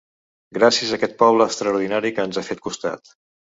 [0.57, 3.15] Gràcies a aquest poble extraordinari que ens ha fet costat.